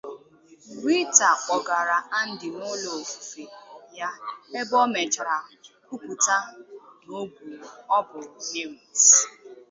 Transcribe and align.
Rita 0.83 1.27
kpọgara 1.43 1.97
Andy 2.19 2.47
n’ụlọ 2.57 2.89
ofufe 3.01 3.43
ya 3.97 4.09
ebe 4.59 4.75
ọ 4.83 4.85
mechara 4.93 5.35
kwupụta 5.87 6.37
na 7.05 7.13
ogburu 7.21 7.67
Merit. 8.49 8.99